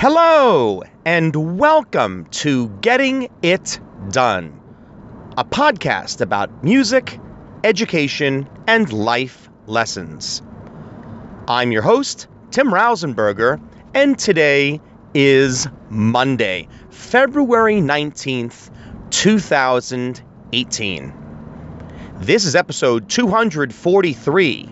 Hello, 0.00 0.84
and 1.04 1.58
welcome 1.58 2.26
to 2.26 2.68
Getting 2.68 3.28
It 3.42 3.80
Done, 4.10 4.60
a 5.36 5.44
podcast 5.44 6.20
about 6.20 6.62
music, 6.62 7.18
education, 7.64 8.48
and 8.68 8.92
life 8.92 9.50
lessons. 9.66 10.40
I'm 11.48 11.72
your 11.72 11.82
host, 11.82 12.28
Tim 12.52 12.68
Rausenberger, 12.68 13.60
and 13.92 14.16
today 14.16 14.80
is 15.14 15.66
Monday, 15.90 16.68
February 16.90 17.80
19th, 17.80 18.70
2018. 19.10 21.12
This 22.20 22.44
is 22.44 22.54
episode 22.54 23.08
243. 23.08 24.68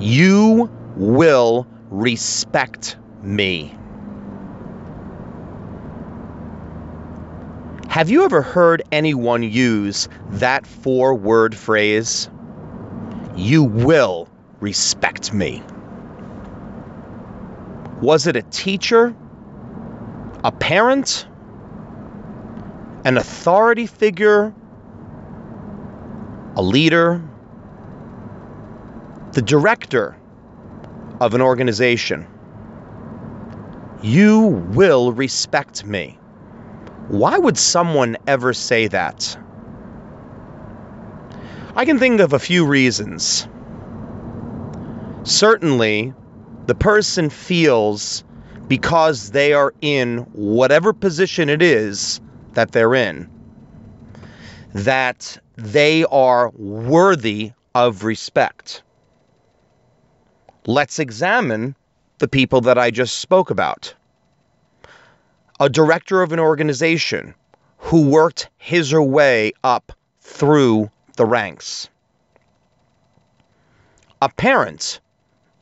You 0.00 0.68
will 0.96 1.68
respect 1.92 2.96
me. 3.22 3.76
Have 7.92 8.08
you 8.08 8.24
ever 8.24 8.40
heard 8.40 8.80
anyone 8.90 9.42
use 9.42 10.08
that 10.30 10.66
four 10.66 11.14
word 11.14 11.54
phrase? 11.54 12.30
You 13.36 13.64
will 13.64 14.30
respect 14.60 15.34
me. 15.34 15.62
Was 18.00 18.26
it 18.26 18.34
a 18.34 18.40
teacher, 18.44 19.14
a 20.42 20.50
parent, 20.50 21.26
an 23.04 23.18
authority 23.18 23.84
figure, 23.84 24.54
a 26.56 26.62
leader, 26.62 27.20
the 29.32 29.42
director 29.42 30.16
of 31.20 31.34
an 31.34 31.42
organization? 31.42 32.26
You 34.00 34.64
will 34.72 35.12
respect 35.12 35.84
me. 35.84 36.18
Why 37.12 37.36
would 37.36 37.58
someone 37.58 38.16
ever 38.26 38.54
say 38.54 38.88
that? 38.88 39.36
I 41.76 41.84
can 41.84 41.98
think 41.98 42.20
of 42.20 42.32
a 42.32 42.38
few 42.38 42.64
reasons. 42.64 43.46
Certainly, 45.22 46.14
the 46.64 46.74
person 46.74 47.28
feels 47.28 48.24
because 48.66 49.32
they 49.32 49.52
are 49.52 49.74
in 49.82 50.20
whatever 50.32 50.94
position 50.94 51.50
it 51.50 51.60
is 51.60 52.18
that 52.54 52.72
they're 52.72 52.94
in 52.94 53.28
that 54.74 55.38
they 55.56 56.04
are 56.04 56.48
worthy 56.56 57.52
of 57.74 58.04
respect. 58.04 58.82
Let's 60.66 60.98
examine 60.98 61.76
the 62.18 62.28
people 62.28 62.62
that 62.62 62.78
I 62.78 62.90
just 62.90 63.18
spoke 63.18 63.50
about. 63.50 63.94
A 65.62 65.68
director 65.68 66.22
of 66.22 66.32
an 66.32 66.40
organization 66.40 67.36
who 67.78 68.08
worked 68.08 68.48
his 68.58 68.92
or 68.92 69.00
way 69.00 69.52
up 69.62 69.92
through 70.20 70.90
the 71.14 71.24
ranks. 71.24 71.88
A 74.20 74.28
parent 74.28 74.98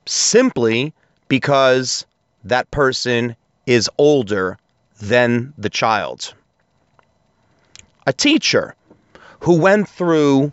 simply 0.06 0.94
because 1.28 2.06
that 2.44 2.70
person 2.70 3.36
is 3.66 3.90
older 3.98 4.56
than 5.02 5.52
the 5.58 5.68
child. 5.68 6.32
A 8.06 8.14
teacher 8.14 8.74
who 9.40 9.60
went 9.60 9.86
through 9.86 10.50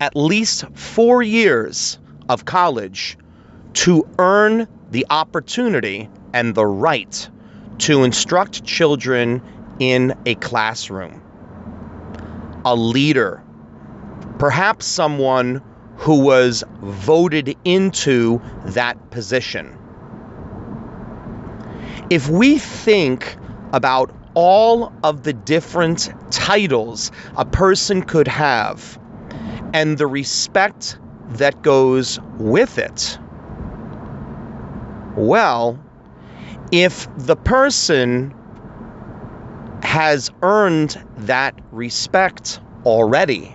at 0.00 0.16
least 0.16 0.64
four 0.72 1.22
years 1.22 1.98
of 2.30 2.46
college 2.46 3.18
to 3.74 4.08
earn 4.18 4.66
the 4.90 5.04
opportunity 5.10 6.08
and 6.32 6.54
the 6.54 6.64
right 6.64 7.28
to 7.78 8.04
instruct 8.04 8.64
children 8.64 9.42
in 9.78 10.14
a 10.26 10.34
classroom. 10.36 11.22
A 12.64 12.74
leader, 12.74 13.42
perhaps 14.38 14.86
someone 14.86 15.62
who 15.96 16.20
was 16.20 16.64
voted 16.80 17.56
into 17.64 18.40
that 18.64 19.10
position. 19.10 19.76
If 22.10 22.28
we 22.28 22.58
think 22.58 23.36
about 23.72 24.14
all 24.34 24.92
of 25.02 25.22
the 25.22 25.32
different 25.32 26.12
titles 26.30 27.10
a 27.36 27.44
person 27.44 28.02
could 28.02 28.28
have 28.28 28.98
and 29.72 29.98
the 29.98 30.06
respect 30.06 30.98
that 31.30 31.62
goes 31.62 32.20
with 32.38 32.78
it, 32.78 33.18
well, 35.16 35.82
if 36.72 37.08
the 37.16 37.36
person 37.36 38.34
has 39.82 40.30
earned 40.42 41.02
that 41.18 41.58
respect 41.72 42.60
already, 42.84 43.54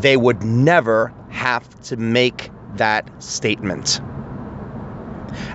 they 0.00 0.16
would 0.16 0.42
never 0.42 1.12
have 1.30 1.68
to 1.82 1.96
make 1.96 2.50
that 2.76 3.22
statement. 3.22 4.00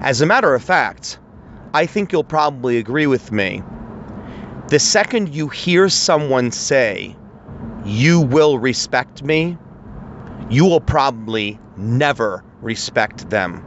As 0.02 0.22
a 0.22 0.26
matter 0.26 0.54
of 0.54 0.64
fact, 0.64 1.20
I 1.74 1.86
think 1.86 2.12
you'll 2.12 2.24
probably 2.24 2.78
agree 2.78 3.08
with 3.08 3.32
me 3.32 3.64
the 4.72 4.80
second 4.80 5.36
you 5.36 5.50
hear 5.50 5.90
someone 5.90 6.50
say, 6.50 7.14
You 7.84 8.22
will 8.22 8.58
respect 8.58 9.22
me, 9.22 9.58
you 10.50 10.64
will 10.64 10.80
probably 10.80 11.60
never 11.76 12.42
respect 12.62 13.30
them. 13.30 13.66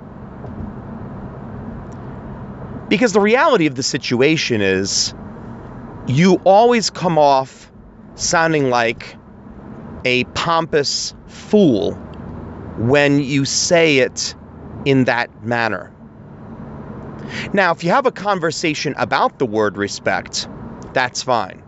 Because 2.94 3.12
the 3.12 3.21
reality 3.21 3.66
of 3.66 3.75
the 3.75 3.82
situation 3.82 4.60
is, 4.60 5.15
you 6.06 6.37
always 6.44 6.91
come 6.91 7.19
off 7.19 7.72
sounding 8.15 8.71
like 8.71 9.16
a 10.05 10.22
pompous 10.34 11.12
fool 11.27 11.94
when 12.78 13.19
you 13.19 13.47
say 13.47 13.99
it 13.99 14.37
in 14.84 15.06
that 15.06 15.43
manner. 15.43 15.93
Now, 17.53 17.72
if 17.72 17.83
you 17.83 17.91
have 17.91 18.06
a 18.06 18.12
conversation 18.12 18.94
about 18.97 19.41
the 19.41 19.47
word 19.47 19.77
respect, 19.77 20.47
that's 20.93 21.21
fine. 21.21 21.65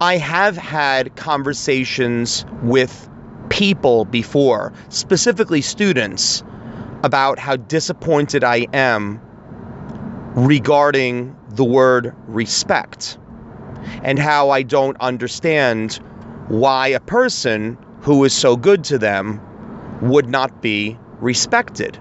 I 0.00 0.16
have 0.16 0.56
had 0.56 1.16
conversations 1.16 2.44
with 2.62 3.10
people 3.48 4.04
before, 4.04 4.72
specifically 4.90 5.60
students, 5.60 6.44
about 7.02 7.40
how 7.40 7.56
disappointed 7.56 8.44
I 8.44 8.68
am 8.72 9.20
regarding 10.36 11.34
the 11.48 11.64
word 11.64 12.14
respect 12.28 13.16
and 14.02 14.18
how 14.18 14.50
I 14.50 14.62
don't 14.62 14.96
understand 15.00 15.94
why 16.48 16.88
a 16.88 17.00
person 17.00 17.78
who 18.02 18.22
is 18.24 18.34
so 18.34 18.54
good 18.56 18.84
to 18.84 18.98
them 18.98 19.40
would 20.02 20.28
not 20.28 20.60
be 20.60 20.98
respected. 21.20 21.98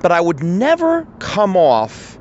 But 0.00 0.12
I 0.12 0.20
would 0.20 0.42
never 0.44 1.06
come 1.18 1.56
off 1.56 2.18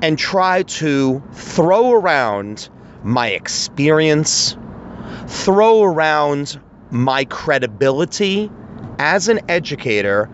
and 0.00 0.16
try 0.16 0.62
to 0.62 1.20
throw 1.32 1.92
around 1.92 2.68
my 3.02 3.28
experience, 3.28 4.56
throw 5.26 5.82
around 5.82 6.60
my 6.90 7.24
credibility 7.24 8.50
as 9.00 9.28
an 9.28 9.40
educator 9.48 10.26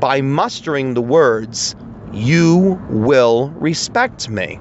by 0.00 0.20
mustering 0.20 0.94
the 0.94 1.02
words, 1.02 1.76
You 2.12 2.80
will 2.88 3.50
respect 3.56 4.28
me. 4.28 4.58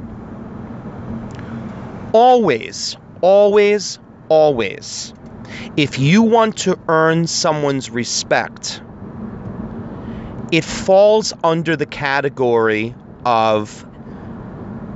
Always, 2.13 2.97
always, 3.21 3.99
always, 4.29 5.13
if 5.75 5.99
you 5.99 6.23
want 6.23 6.57
to 6.57 6.77
earn 6.87 7.27
someone's 7.27 7.89
respect, 7.89 8.81
it 10.51 10.63
falls 10.63 11.33
under 11.43 11.75
the 11.75 11.85
category 11.85 12.95
of 13.25 13.85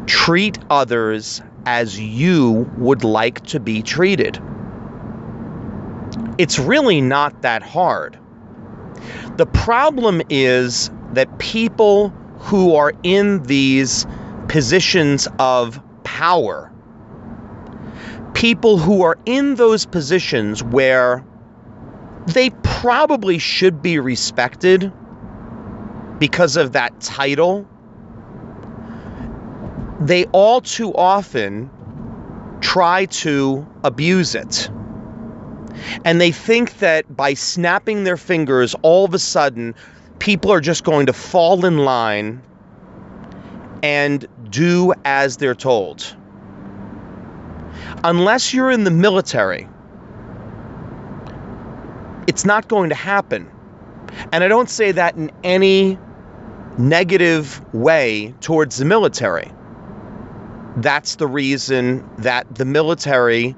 treat 0.06 0.57
others 0.69 1.42
as 1.65 2.00
you 2.00 2.69
would 2.77 3.04
like 3.04 3.45
to 3.47 3.59
be 3.59 3.81
treated. 3.81 4.42
It's 6.38 6.57
really 6.57 7.01
not 7.01 7.42
that 7.44 7.62
hard. 7.62 8.18
The 9.38 9.45
problem 9.45 10.21
is 10.30 10.89
that 11.13 11.38
people 11.39 12.13
who 12.42 12.76
are 12.76 12.94
in 13.04 13.44
these 13.44 14.06
positions 14.48 15.28
of 15.40 15.82
power, 16.04 16.72
people 18.34 18.78
who 18.78 19.04
are 19.04 19.18
in 19.26 19.56
those 19.56 19.86
positions 19.86 20.64
where 20.64 21.24
they 22.28 22.50
probably 22.64 23.38
should 23.38 23.82
be 23.82 24.00
respected 24.00 24.92
because 26.20 26.56
of 26.56 26.74
that 26.74 27.00
title 27.02 27.68
they 30.02 30.26
all 30.26 30.62
too 30.62 30.94
often 30.96 31.70
try 32.60 33.06
to 33.06 33.66
abuse 33.84 34.36
it. 34.36 34.70
And 36.04 36.20
they 36.20 36.32
think 36.32 36.80
that 36.80 37.16
by 37.16 37.36
snapping 37.36 38.04
their 38.04 38.18
fingers, 38.18 38.76
all 38.82 39.06
of 39.06 39.14
a 39.14 39.20
sudden, 39.20 39.76
people 40.21 40.51
are 40.53 40.62
just 40.62 40.83
going 40.83 41.07
to 41.07 41.13
fall 41.13 41.65
in 41.65 41.79
line 41.79 42.44
and 43.81 44.27
do 44.51 44.94
as 45.03 45.38
they're 45.38 45.56
told. 45.56 46.15
Unless 48.03 48.53
you're 48.53 48.69
in 48.69 48.83
the 48.83 48.91
military, 48.91 49.68
it's 52.27 52.45
not 52.45 52.68
going 52.68 52.89
to 52.89 52.95
happen. 52.95 53.50
And 54.31 54.44
I 54.44 54.47
don't 54.47 54.69
say 54.69 54.91
that 54.91 55.15
in 55.15 55.31
any 55.44 55.97
negative 56.77 57.59
way 57.73 58.35
towards 58.41 58.77
the 58.77 58.85
military. 58.85 59.51
That's 60.77 61.15
the 61.15 61.27
reason 61.27 62.07
that 62.19 62.53
the 62.53 62.65
military 62.65 63.56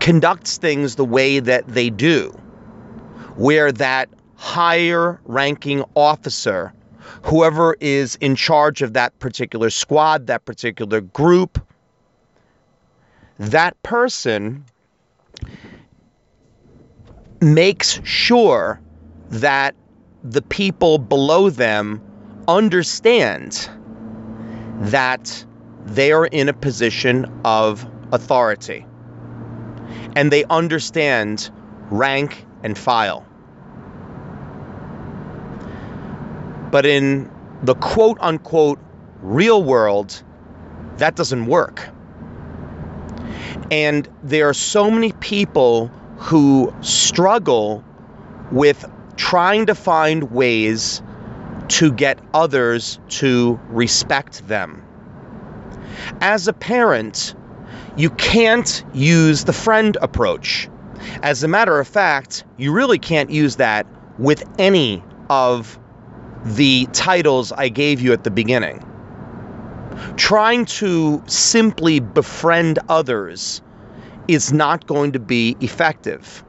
conducts 0.00 0.56
things 0.56 0.94
the 0.94 1.04
way 1.04 1.40
that 1.40 1.68
they 1.68 1.90
do, 1.90 2.30
where 3.36 3.70
that 3.72 4.08
higher 4.36 5.20
ranking 5.24 5.84
officer, 5.94 6.72
whoever 7.22 7.76
is 7.80 8.16
in 8.16 8.36
charge 8.36 8.82
of 8.82 8.92
that 8.94 9.18
particular 9.18 9.70
squad, 9.70 10.26
that 10.28 10.44
particular 10.44 11.00
group, 11.00 11.60
that 13.38 13.80
person 13.82 14.64
makes 17.40 18.00
sure 18.04 18.80
that 19.28 19.74
the 20.22 20.42
people 20.42 20.98
below 20.98 21.50
them 21.50 22.00
understand 22.48 23.68
that 24.80 25.44
they 25.84 26.12
are 26.12 26.26
in 26.26 26.48
a 26.48 26.52
position 26.52 27.26
of 27.44 27.86
authority 28.12 28.86
and 30.14 30.32
they 30.32 30.44
understand 30.44 31.50
rank 31.90 32.44
and 32.62 32.76
file. 32.78 33.25
But 36.70 36.86
in 36.86 37.30
the 37.62 37.74
quote 37.74 38.18
unquote 38.20 38.78
real 39.22 39.62
world, 39.62 40.22
that 40.98 41.16
doesn't 41.16 41.46
work. 41.46 41.88
And 43.70 44.08
there 44.22 44.48
are 44.48 44.54
so 44.54 44.90
many 44.90 45.12
people 45.12 45.88
who 46.16 46.74
struggle 46.80 47.84
with 48.52 48.84
trying 49.16 49.66
to 49.66 49.74
find 49.74 50.30
ways 50.30 51.02
to 51.68 51.92
get 51.92 52.18
others 52.32 53.00
to 53.08 53.58
respect 53.68 54.46
them. 54.46 54.82
As 56.20 56.46
a 56.46 56.52
parent, 56.52 57.34
you 57.96 58.10
can't 58.10 58.84
use 58.92 59.44
the 59.44 59.52
friend 59.52 59.96
approach. 60.00 60.68
As 61.22 61.42
a 61.42 61.48
matter 61.48 61.78
of 61.78 61.88
fact, 61.88 62.44
you 62.56 62.72
really 62.72 62.98
can't 62.98 63.30
use 63.30 63.56
that 63.56 63.86
with 64.18 64.44
any 64.58 65.02
of 65.28 65.78
the 66.54 66.86
titles 66.92 67.50
I 67.52 67.68
gave 67.68 68.00
you 68.00 68.12
at 68.12 68.24
the 68.24 68.30
beginning. 68.30 68.84
Trying 70.16 70.66
to 70.66 71.22
simply 71.26 72.00
befriend 72.00 72.78
others 72.88 73.62
is 74.28 74.52
not 74.52 74.86
going 74.86 75.12
to 75.12 75.18
be 75.18 75.56
effective. 75.60 76.44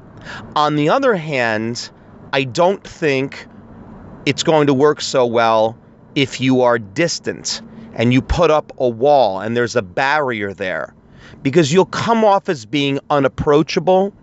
On 0.56 0.76
the 0.76 0.90
other 0.90 1.16
hand, 1.16 1.90
I 2.32 2.44
don't 2.44 2.84
think 2.84 3.48
it's 4.26 4.44
going 4.44 4.68
to 4.68 4.74
work 4.74 5.02
so 5.02 5.26
well 5.26 5.78
if 6.14 6.42
you 6.42 6.62
are 6.62 6.78
distant 6.78 7.62
and 7.94 8.14
you 8.14 8.22
put 8.22 8.52
up 8.52 8.72
a 8.78 8.88
wall 8.88 9.40
and 9.40 9.58
there's 9.58 9.76
a 9.76 9.82
barrier 9.82 10.54
there 10.54 10.94
because 11.42 11.74
you'll 11.74 11.86
come 11.86 12.24
off 12.24 12.50
as 12.50 12.66
being 12.66 13.00
unapproachable. 13.10 14.14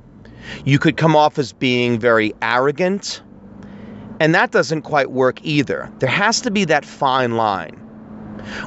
You 0.64 0.78
could 0.78 0.96
come 0.96 1.16
off 1.16 1.38
as 1.38 1.52
being 1.52 1.98
very 1.98 2.32
arrogant. 2.42 3.22
And 4.24 4.34
that 4.34 4.52
doesn't 4.52 4.82
quite 4.82 5.10
work 5.10 5.44
either. 5.44 5.92
There 5.98 6.08
has 6.08 6.40
to 6.40 6.50
be 6.50 6.64
that 6.64 6.86
fine 6.86 7.36
line 7.36 7.74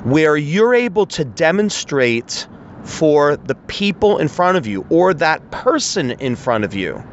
where 0.03 0.37
you're 0.37 0.75
able 0.75 1.07
to 1.07 1.25
demonstrate 1.25 2.47
for 2.83 3.37
the 3.37 3.55
people 3.55 4.19
in 4.19 4.27
front 4.27 4.59
of 4.59 4.67
you 4.67 4.85
or 4.91 5.15
that 5.15 5.49
person 5.49 6.11
in 6.11 6.35
front 6.35 6.63
of 6.63 6.75
you 6.75 7.03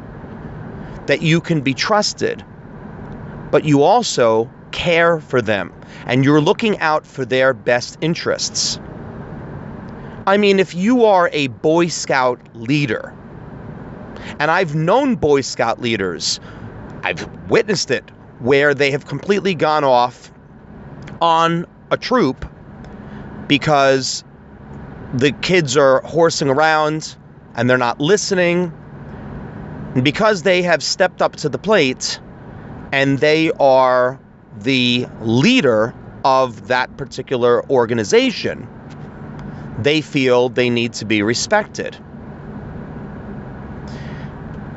that 1.07 1.23
you 1.23 1.41
can 1.41 1.61
be 1.61 1.73
trusted, 1.73 2.45
but 3.49 3.65
you 3.65 3.81
also 3.81 4.47
care 4.71 5.19
for 5.19 5.41
them 5.41 5.73
and 6.05 6.23
you're 6.23 6.39
looking 6.39 6.77
out 6.77 7.07
for 7.07 7.25
their 7.25 7.51
best 7.51 7.97
interests. 7.99 8.79
I 10.27 10.37
mean, 10.37 10.59
if 10.59 10.75
you 10.75 11.05
are 11.05 11.31
a 11.33 11.47
Boy 11.47 11.87
Scout 11.87 12.39
leader, 12.53 13.11
and 14.37 14.51
I've 14.51 14.75
known 14.75 15.15
Boy 15.15 15.41
Scout 15.41 15.81
leaders, 15.81 16.39
I've 17.01 17.27
witnessed 17.49 17.89
it, 17.89 18.11
where 18.39 18.73
they 18.73 18.91
have 18.91 19.05
completely 19.05 19.55
gone 19.55 19.83
off 19.83 20.31
on 21.21 21.65
a 21.91 21.97
troop 21.97 22.45
because 23.47 24.23
the 25.13 25.31
kids 25.31 25.77
are 25.77 26.01
horsing 26.01 26.49
around 26.49 27.15
and 27.55 27.69
they're 27.69 27.77
not 27.77 27.99
listening. 28.01 28.73
And 29.93 30.03
because 30.03 30.43
they 30.43 30.61
have 30.61 30.83
stepped 30.83 31.21
up 31.21 31.37
to 31.37 31.49
the 31.49 31.57
plate 31.57 32.19
and 32.91 33.19
they 33.19 33.51
are 33.59 34.19
the 34.59 35.07
leader 35.21 35.93
of 36.23 36.67
that 36.67 36.97
particular 36.97 37.63
organization, 37.69 38.67
they 39.79 40.01
feel 40.01 40.49
they 40.49 40.69
need 40.69 40.93
to 40.93 41.05
be 41.05 41.21
respected. 41.21 41.97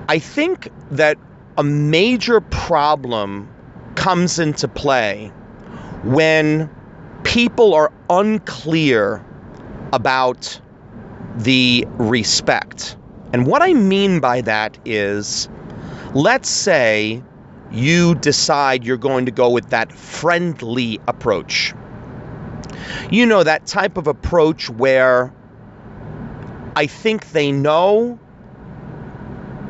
I 0.08 0.18
think 0.18 0.70
that 0.90 1.18
a 1.58 1.62
major 1.64 2.40
problem 2.40 3.48
comes 3.96 4.38
into 4.38 4.68
play 4.68 5.32
when 6.04 6.70
people 7.24 7.74
are 7.74 7.92
unclear 8.08 9.22
about 9.92 10.60
the 11.36 11.84
respect. 11.98 12.96
And 13.32 13.46
what 13.46 13.60
I 13.60 13.74
mean 13.74 14.20
by 14.20 14.40
that 14.42 14.78
is 14.86 15.48
let's 16.14 16.48
say 16.48 17.22
you 17.70 18.14
decide 18.14 18.84
you're 18.84 18.96
going 18.96 19.26
to 19.26 19.32
go 19.32 19.50
with 19.50 19.68
that 19.70 19.92
friendly 19.92 20.98
approach 21.06 21.74
you 23.10 23.26
know, 23.26 23.42
that 23.42 23.66
type 23.66 23.96
of 23.96 24.06
approach 24.06 24.70
where 24.70 25.32
I 26.76 26.86
think 26.86 27.32
they 27.32 27.52
know 27.52 28.18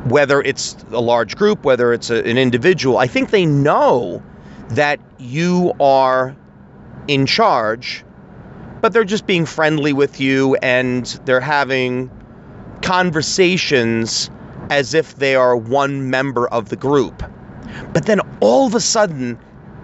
whether 0.05 0.41
it's 0.41 0.75
a 0.91 1.01
large 1.01 1.35
group, 1.35 1.63
whether 1.63 1.93
it's 1.93 2.09
a, 2.09 2.23
an 2.27 2.37
individual, 2.37 2.97
I 2.97 3.07
think 3.07 3.31
they 3.31 3.45
know 3.45 4.23
that 4.69 4.99
you 5.17 5.73
are 5.79 6.35
in 7.07 7.25
charge, 7.25 8.03
but 8.81 8.93
they're 8.93 9.03
just 9.03 9.25
being 9.25 9.45
friendly 9.45 9.93
with 9.93 10.19
you 10.19 10.55
and 10.61 11.05
they're 11.25 11.41
having 11.41 12.09
conversations 12.81 14.29
as 14.69 14.93
if 14.93 15.15
they 15.15 15.35
are 15.35 15.55
one 15.55 16.09
member 16.09 16.47
of 16.47 16.69
the 16.69 16.75
group. 16.75 17.23
But 17.93 18.05
then 18.05 18.19
all 18.39 18.67
of 18.67 18.75
a 18.75 18.79
sudden, 18.79 19.37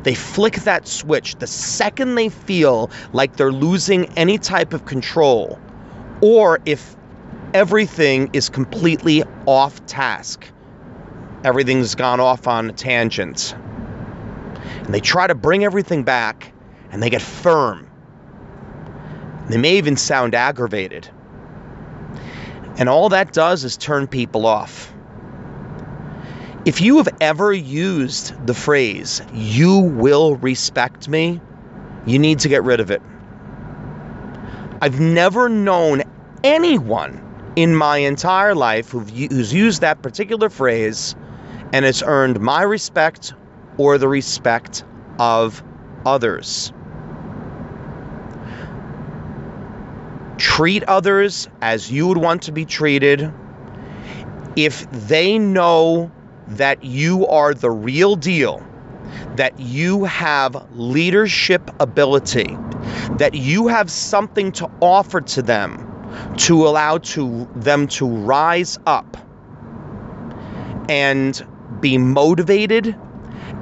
they 0.03 0.13
flick 0.13 0.55
that 0.61 0.87
switch 0.87 1.35
the 1.35 1.47
second 1.47 2.15
they 2.15 2.29
feel 2.29 2.91
like 3.13 3.37
they're 3.37 3.51
losing 3.51 4.05
any 4.17 4.37
type 4.37 4.73
of 4.73 4.85
control, 4.85 5.59
or 6.21 6.59
if 6.65 6.94
everything 7.55 8.29
is 8.33 8.49
completely 8.49 9.23
off 9.45 9.85
task. 9.85 10.45
Everything's 11.45 11.95
gone 11.95 12.19
off 12.19 12.49
on 12.49 12.69
a 12.69 12.73
tangent. 12.73 13.55
And 14.83 14.93
they 14.93 14.99
try 14.99 15.25
to 15.25 15.35
bring 15.35 15.63
everything 15.63 16.03
back 16.03 16.51
and 16.91 17.01
they 17.01 17.09
get 17.09 17.21
firm. 17.21 17.89
They 19.47 19.55
may 19.55 19.77
even 19.77 19.95
sound 19.95 20.35
aggravated. 20.35 21.07
And 22.77 22.89
all 22.89 23.07
that 23.07 23.31
does 23.31 23.63
is 23.63 23.77
turn 23.77 24.05
people 24.07 24.45
off. 24.45 24.93
If 26.65 26.81
you 26.81 26.97
have 26.97 27.07
ever 27.21 27.53
used 27.53 28.45
the 28.45 28.53
phrase, 28.53 29.21
you 29.33 29.79
will 29.79 30.35
respect 30.35 31.07
me, 31.07 31.39
you 32.05 32.19
need 32.19 32.39
to 32.39 32.49
get 32.49 32.65
rid 32.65 32.81
of 32.81 32.91
it. 32.91 33.01
I've 34.81 34.99
never 34.99 35.47
known 35.47 36.03
anyone 36.43 37.24
in 37.55 37.73
my 37.75 37.97
entire 37.97 38.53
life 38.53 38.89
who's 38.89 39.53
used 39.53 39.81
that 39.81 40.01
particular 40.01 40.49
phrase 40.49 41.15
and 41.71 41.85
it's 41.85 42.03
earned 42.03 42.39
my 42.39 42.61
respect 42.61 43.33
or 43.77 43.97
the 43.97 44.07
respect 44.07 44.83
of 45.19 45.63
others. 46.05 46.73
Treat 50.37 50.83
others 50.83 51.47
as 51.61 51.91
you 51.91 52.07
would 52.07 52.17
want 52.17 52.43
to 52.43 52.51
be 52.51 52.65
treated. 52.65 53.31
If 54.55 54.89
they 54.91 55.39
know 55.39 56.11
that 56.47 56.83
you 56.83 57.25
are 57.27 57.53
the 57.53 57.71
real 57.71 58.15
deal, 58.15 58.65
that 59.37 59.59
you 59.59 60.03
have 60.05 60.65
leadership 60.73 61.71
ability, 61.79 62.57
that 63.17 63.33
you 63.33 63.67
have 63.67 63.89
something 63.89 64.51
to 64.53 64.69
offer 64.81 65.21
to 65.21 65.41
them 65.41 65.94
to 66.37 66.67
allow 66.67 66.97
to 66.99 67.47
them 67.55 67.87
to 67.87 68.07
rise 68.07 68.77
up 68.85 69.17
and 70.89 71.45
be 71.81 71.97
motivated 71.97 72.95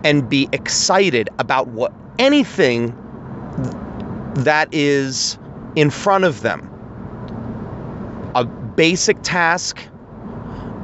and 0.04 0.30
be 0.30 0.50
excited 0.52 1.30
about 1.40 1.68
what 1.68 1.94
anything 2.20 2.96
that 4.36 4.68
is 4.74 5.38
in 5.76 5.90
front 5.90 6.24
of 6.24 6.42
them 6.42 6.70
a 8.36 8.44
basic 8.46 9.22
task 9.22 9.88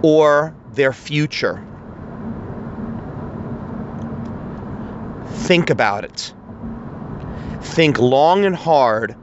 or 0.04 0.56
their 0.74 0.94
future. 0.94 1.64
Think 5.30 5.70
about 5.70 6.04
it. 6.04 6.34
Think 7.62 7.98
long 7.98 8.46
and 8.46 8.56
hard 8.56 9.16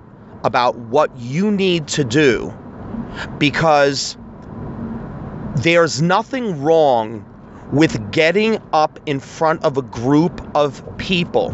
about 0.46 0.76
what 0.76 1.10
you 1.16 1.50
need 1.50 1.88
to 1.88 2.04
do 2.04 2.54
because 3.36 4.16
there's 5.56 6.00
nothing 6.00 6.62
wrong 6.62 7.24
with 7.72 8.12
getting 8.12 8.60
up 8.72 9.00
in 9.06 9.18
front 9.18 9.64
of 9.64 9.76
a 9.76 9.82
group 9.82 10.40
of 10.54 10.96
people 10.98 11.48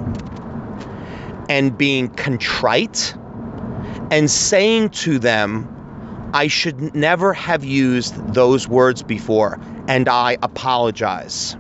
and 1.49 1.76
being 1.78 2.08
contrite 2.08 3.14
and 4.11 4.30
saying 4.30 4.90
to 4.90 5.18
them, 5.18 6.30
I 6.34 6.49
should 6.49 6.94
never 6.94 7.32
have 7.32 7.64
used 7.64 8.34
those 8.34 8.68
words 8.68 9.02
before, 9.02 9.58
and 9.88 10.06
I 10.06 10.37
apologize. 10.42 11.56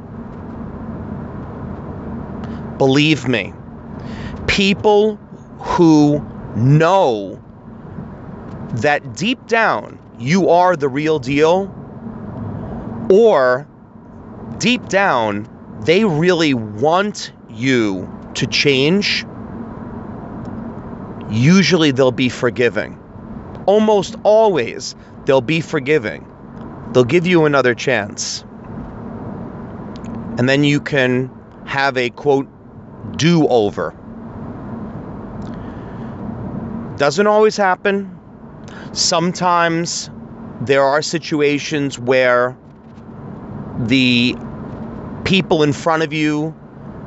Believe 2.76 3.26
me, 3.26 3.54
people 4.46 5.16
who 5.60 6.22
know 6.56 7.42
that 8.74 9.14
deep 9.16 9.46
down 9.46 9.98
you 10.18 10.48
are 10.50 10.76
the 10.76 10.88
real 10.88 11.18
deal, 11.18 11.74
or 13.10 13.66
deep 14.58 14.88
down 14.88 15.48
they 15.84 16.04
really 16.04 16.54
want 16.54 17.32
you 17.50 18.08
to 18.34 18.46
change, 18.46 19.26
usually 21.28 21.90
they'll 21.90 22.12
be 22.12 22.28
forgiving 22.28 22.98
almost 23.66 24.16
always 24.22 24.94
they'll 25.24 25.40
be 25.40 25.60
forgiving. 25.60 26.26
They'll 26.92 27.04
give 27.04 27.26
you 27.26 27.44
another 27.44 27.74
chance. 27.74 28.44
And 30.38 30.48
then 30.48 30.64
you 30.64 30.80
can 30.80 31.30
have 31.64 31.96
a 31.96 32.10
quote 32.10 32.48
do 33.16 33.46
over. 33.48 33.94
Doesn't 37.02 37.26
always 37.26 37.56
happen. 37.56 38.16
Sometimes 38.92 40.08
there 40.60 40.84
are 40.84 41.02
situations 41.02 41.98
where 41.98 42.56
the 43.76 44.36
people 45.24 45.64
in 45.64 45.72
front 45.72 46.04
of 46.04 46.12
you 46.12 46.54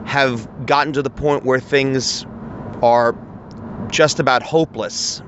have 0.04 0.66
gotten 0.66 0.92
to 0.92 1.02
the 1.02 1.10
point 1.10 1.46
where 1.46 1.62
things 1.62 2.26
are 2.82 3.16
just 3.88 4.20
about 4.20 4.44
hopeless 4.44 5.22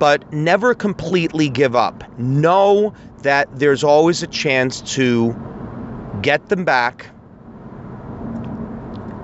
but 0.00 0.32
never 0.32 0.74
completely 0.74 1.48
give 1.48 1.76
up. 1.76 2.02
Know 2.18 2.94
that 3.18 3.48
there's 3.56 3.84
always 3.84 4.24
a 4.24 4.26
chance 4.26 4.80
to 4.96 5.36
get 6.20 6.48
them 6.48 6.64
back 6.64 7.10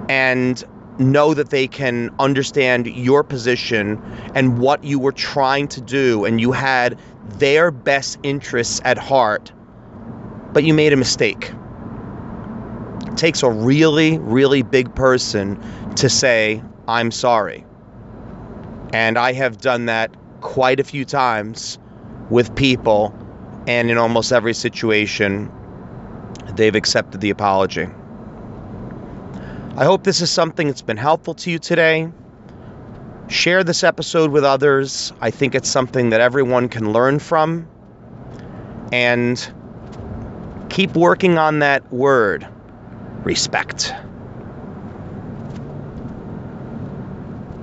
and 0.08 0.64
know 0.98 1.34
that 1.34 1.50
they 1.50 1.66
can 1.68 2.10
understand 2.18 2.86
your 2.86 3.22
position 3.22 4.02
and 4.34 4.58
what 4.58 4.82
you 4.84 4.98
were 4.98 5.12
trying 5.12 5.68
to 5.68 5.80
do 5.80 6.24
and 6.24 6.40
you 6.40 6.52
had 6.52 6.98
their 7.38 7.70
best 7.70 8.18
interests 8.22 8.80
at 8.84 8.98
heart 8.98 9.52
but 10.52 10.64
you 10.64 10.74
made 10.74 10.92
a 10.92 10.96
mistake 10.96 11.52
it 13.06 13.16
takes 13.16 13.42
a 13.42 13.50
really 13.50 14.18
really 14.18 14.62
big 14.62 14.92
person 14.94 15.60
to 15.96 16.08
say 16.08 16.62
i'm 16.88 17.10
sorry 17.10 17.64
and 18.92 19.18
i 19.18 19.32
have 19.32 19.58
done 19.58 19.86
that 19.86 20.10
quite 20.40 20.80
a 20.80 20.84
few 20.84 21.04
times 21.04 21.78
with 22.30 22.54
people, 22.56 23.16
and 23.66 23.90
in 23.90 23.98
almost 23.98 24.32
every 24.32 24.54
situation, 24.54 25.50
they've 26.54 26.74
accepted 26.74 27.20
the 27.20 27.30
apology. 27.30 27.86
I 29.78 29.84
hope 29.84 30.02
this 30.02 30.20
is 30.22 30.28
something 30.28 30.66
that's 30.66 30.82
been 30.82 30.96
helpful 30.96 31.34
to 31.34 31.52
you 31.52 31.60
today. 31.60 32.10
Share 33.28 33.62
this 33.62 33.84
episode 33.84 34.32
with 34.32 34.42
others. 34.42 35.12
I 35.20 35.30
think 35.30 35.54
it's 35.54 35.70
something 35.70 36.10
that 36.10 36.20
everyone 36.20 36.68
can 36.68 36.92
learn 36.92 37.20
from. 37.20 37.68
And 38.90 39.38
keep 40.68 40.96
working 40.96 41.38
on 41.38 41.60
that 41.60 41.92
word 41.92 42.44
respect. 43.22 43.94